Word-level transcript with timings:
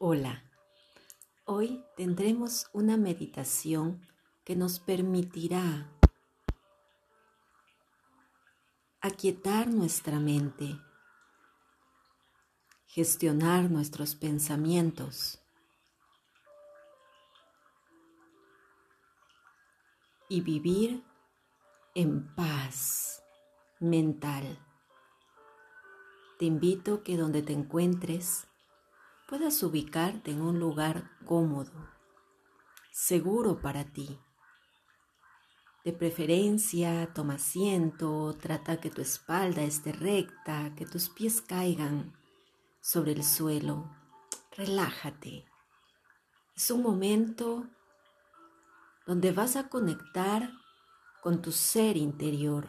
Hola, 0.00 0.42
hoy 1.44 1.84
tendremos 1.96 2.66
una 2.72 2.96
meditación 2.96 4.04
que 4.44 4.56
nos 4.56 4.80
permitirá 4.80 5.88
aquietar 9.00 9.68
nuestra 9.68 10.18
mente, 10.18 10.80
gestionar 12.86 13.70
nuestros 13.70 14.16
pensamientos 14.16 15.40
y 20.28 20.40
vivir 20.40 21.04
en 21.94 22.34
paz 22.34 23.22
mental. 23.78 24.58
Te 26.40 26.46
invito 26.46 27.04
que 27.04 27.16
donde 27.16 27.42
te 27.42 27.52
encuentres 27.52 28.48
puedas 29.36 29.64
ubicarte 29.64 30.30
en 30.30 30.42
un 30.42 30.60
lugar 30.60 31.10
cómodo, 31.24 31.72
seguro 32.92 33.60
para 33.60 33.82
ti. 33.82 34.20
De 35.84 35.92
preferencia, 35.92 37.12
toma 37.12 37.34
asiento, 37.34 38.38
trata 38.40 38.80
que 38.80 38.90
tu 38.90 39.02
espalda 39.02 39.62
esté 39.64 39.90
recta, 39.90 40.72
que 40.76 40.86
tus 40.86 41.08
pies 41.08 41.42
caigan 41.42 42.16
sobre 42.80 43.10
el 43.10 43.24
suelo. 43.24 43.90
Relájate. 44.56 45.44
Es 46.54 46.70
un 46.70 46.84
momento 46.84 47.66
donde 49.04 49.32
vas 49.32 49.56
a 49.56 49.68
conectar 49.68 50.48
con 51.24 51.42
tu 51.42 51.50
ser 51.50 51.96
interior 51.96 52.68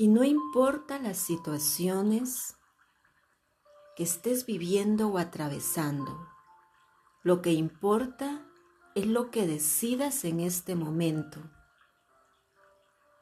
Y 0.00 0.08
no 0.08 0.24
importa 0.24 0.98
las 0.98 1.18
situaciones 1.18 2.56
que 3.94 4.02
estés 4.02 4.46
viviendo 4.46 5.08
o 5.08 5.18
atravesando, 5.18 6.26
lo 7.22 7.42
que 7.42 7.52
importa 7.52 8.50
es 8.94 9.04
lo 9.04 9.30
que 9.30 9.46
decidas 9.46 10.24
en 10.24 10.40
este 10.40 10.74
momento. 10.74 11.38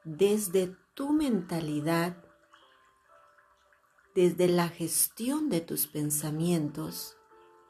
Desde 0.05 0.77
tu 0.95 1.13
mentalidad, 1.13 2.17
desde 4.15 4.47
la 4.47 4.69
gestión 4.69 5.49
de 5.49 5.61
tus 5.61 5.89
pensamientos, 5.89 7.17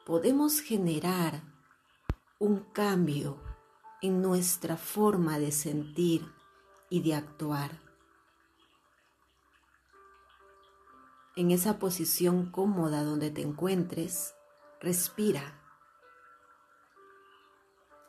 podemos 0.05 0.59
generar 0.61 1.41
un 2.37 2.59
cambio 2.59 3.41
en 4.03 4.21
nuestra 4.21 4.77
forma 4.77 5.39
de 5.39 5.51
sentir 5.51 6.31
y 6.91 7.01
de 7.01 7.15
actuar. 7.15 7.88
En 11.39 11.51
esa 11.51 11.79
posición 11.79 12.51
cómoda 12.51 13.05
donde 13.05 13.31
te 13.31 13.41
encuentres, 13.41 14.35
respira. 14.81 15.63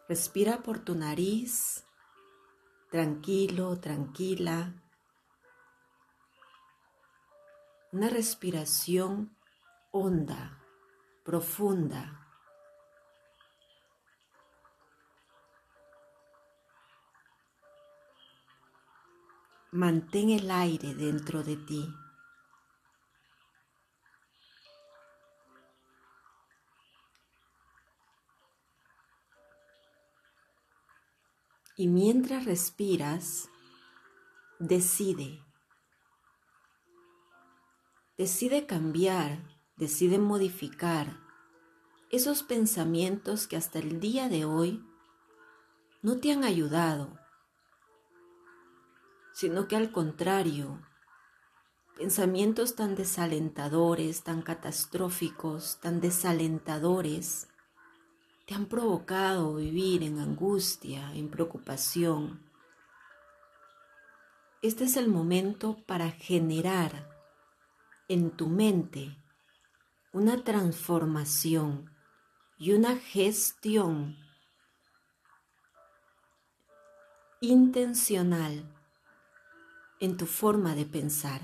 Respira 0.09 0.65
por 0.65 0.81
tu 0.81 0.97
nariz, 0.97 1.87
tranquilo, 2.91 3.79
tranquila. 3.79 4.75
Una 7.93 8.09
respiración 8.09 9.37
honda, 9.93 10.61
profunda. 11.23 12.27
Mantén 19.71 20.31
el 20.31 20.51
aire 20.51 20.97
dentro 20.97 21.45
de 21.45 21.57
ti. 21.57 21.95
Y 31.81 31.89
mientras 31.89 32.45
respiras, 32.45 33.49
decide. 34.59 35.43
Decide 38.19 38.67
cambiar, 38.67 39.57
decide 39.77 40.19
modificar 40.19 41.19
esos 42.11 42.43
pensamientos 42.43 43.47
que 43.47 43.57
hasta 43.57 43.79
el 43.79 43.99
día 43.99 44.29
de 44.29 44.45
hoy 44.45 44.85
no 46.03 46.19
te 46.19 46.33
han 46.33 46.45
ayudado, 46.45 47.19
sino 49.33 49.67
que 49.67 49.77
al 49.77 49.91
contrario, 49.91 50.87
pensamientos 51.97 52.75
tan 52.75 52.95
desalentadores, 52.95 54.23
tan 54.23 54.43
catastróficos, 54.43 55.79
tan 55.81 56.03
desalentadores, 56.03 57.49
te 58.51 58.57
han 58.57 58.67
provocado 58.67 59.55
vivir 59.55 60.03
en 60.03 60.19
angustia, 60.19 61.15
en 61.15 61.31
preocupación. 61.31 62.43
Este 64.61 64.83
es 64.83 64.97
el 64.97 65.07
momento 65.07 65.77
para 65.87 66.11
generar 66.11 67.09
en 68.09 68.33
tu 68.33 68.49
mente 68.49 69.17
una 70.13 70.43
transformación 70.43 71.95
y 72.59 72.73
una 72.73 72.97
gestión 72.97 74.17
intencional 77.41 78.69
en 80.01 80.17
tu 80.17 80.27
forma 80.27 80.75
de 80.75 80.87
pensar. 80.87 81.41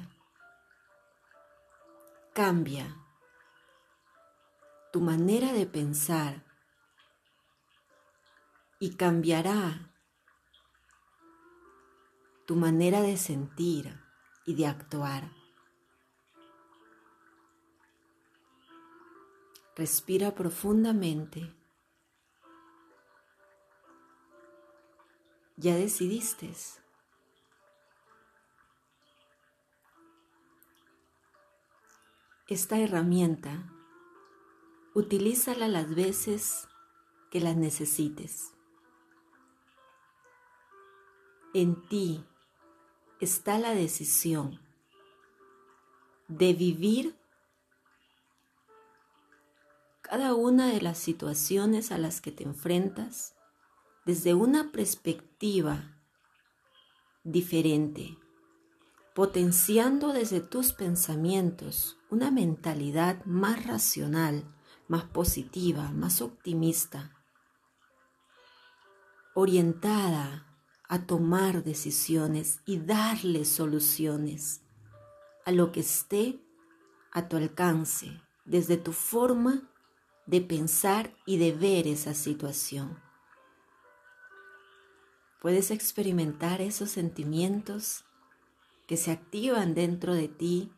Cambia 2.34 2.96
tu 4.92 5.00
manera 5.00 5.52
de 5.52 5.66
pensar 5.66 6.45
y 8.78 8.96
cambiará 8.96 9.92
tu 12.46 12.56
manera 12.56 13.02
de 13.02 13.16
sentir 13.16 14.00
y 14.44 14.54
de 14.54 14.66
actuar. 14.66 15.30
Respira 19.74 20.34
profundamente. 20.34 21.54
Ya 25.56 25.74
decidiste. 25.74 26.54
Esta 32.48 32.78
herramienta, 32.78 33.72
utilízala 34.94 35.66
las 35.66 35.94
veces 35.94 36.68
que 37.30 37.40
la 37.40 37.54
necesites. 37.54 38.55
En 41.58 41.88
ti 41.88 42.22
está 43.18 43.58
la 43.58 43.70
decisión 43.70 44.60
de 46.28 46.52
vivir 46.52 47.16
cada 50.02 50.34
una 50.34 50.66
de 50.66 50.82
las 50.82 50.98
situaciones 50.98 51.92
a 51.92 51.96
las 51.96 52.20
que 52.20 52.30
te 52.30 52.44
enfrentas 52.44 53.36
desde 54.04 54.34
una 54.34 54.70
perspectiva 54.70 55.96
diferente, 57.24 58.18
potenciando 59.14 60.12
desde 60.12 60.42
tus 60.42 60.74
pensamientos 60.74 61.96
una 62.10 62.30
mentalidad 62.30 63.24
más 63.24 63.64
racional, 63.64 64.44
más 64.88 65.04
positiva, 65.04 65.90
más 65.92 66.20
optimista, 66.20 67.16
orientada 69.34 70.52
a 70.88 71.06
tomar 71.06 71.64
decisiones 71.64 72.60
y 72.64 72.78
darle 72.78 73.44
soluciones 73.44 74.62
a 75.44 75.52
lo 75.52 75.72
que 75.72 75.80
esté 75.80 76.40
a 77.12 77.28
tu 77.28 77.36
alcance, 77.36 78.20
desde 78.44 78.76
tu 78.76 78.92
forma 78.92 79.62
de 80.26 80.40
pensar 80.40 81.14
y 81.24 81.38
de 81.38 81.52
ver 81.52 81.86
esa 81.86 82.14
situación. 82.14 83.00
Puedes 85.40 85.70
experimentar 85.70 86.60
esos 86.60 86.90
sentimientos 86.90 88.04
que 88.86 88.96
se 88.96 89.10
activan 89.10 89.74
dentro 89.74 90.14
de 90.14 90.28
ti 90.28 90.72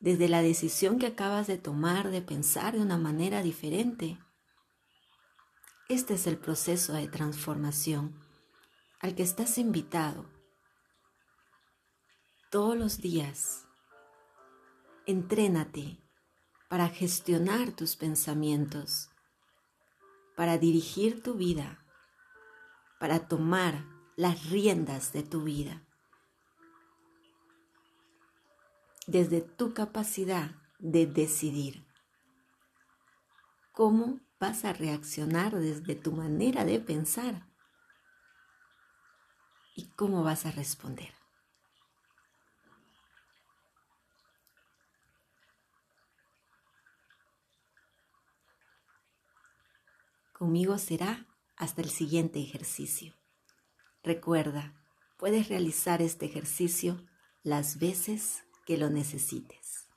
desde 0.00 0.28
la 0.28 0.42
decisión 0.42 0.98
que 0.98 1.06
acabas 1.06 1.46
de 1.46 1.58
tomar 1.58 2.10
de 2.10 2.22
pensar 2.22 2.74
de 2.74 2.80
una 2.80 2.96
manera 2.96 3.42
diferente. 3.42 4.18
Este 5.88 6.14
es 6.14 6.26
el 6.26 6.38
proceso 6.38 6.92
de 6.94 7.08
transformación 7.08 8.29
al 9.00 9.14
que 9.14 9.22
estás 9.22 9.58
invitado 9.58 10.26
todos 12.50 12.76
los 12.76 12.98
días. 12.98 13.66
Entrénate 15.06 15.98
para 16.68 16.88
gestionar 16.88 17.72
tus 17.72 17.96
pensamientos, 17.96 19.10
para 20.36 20.58
dirigir 20.58 21.22
tu 21.22 21.34
vida, 21.34 21.84
para 22.98 23.26
tomar 23.26 23.84
las 24.16 24.50
riendas 24.50 25.12
de 25.12 25.22
tu 25.22 25.42
vida. 25.42 25.82
desde 29.10 29.40
tu 29.40 29.74
capacidad 29.74 30.52
de 30.78 31.04
decidir. 31.06 31.84
¿Cómo 33.72 34.20
vas 34.38 34.64
a 34.64 34.72
reaccionar 34.72 35.56
desde 35.56 35.96
tu 35.96 36.12
manera 36.12 36.64
de 36.64 36.78
pensar? 36.78 37.49
¿Y 39.74 39.90
cómo 39.96 40.22
vas 40.22 40.46
a 40.46 40.50
responder? 40.50 41.12
Conmigo 50.32 50.78
será 50.78 51.26
hasta 51.54 51.82
el 51.82 51.90
siguiente 51.90 52.40
ejercicio. 52.40 53.14
Recuerda, 54.02 54.74
puedes 55.18 55.50
realizar 55.50 56.00
este 56.00 56.24
ejercicio 56.24 57.04
las 57.42 57.78
veces 57.78 58.44
que 58.64 58.78
lo 58.78 58.88
necesites. 58.88 59.89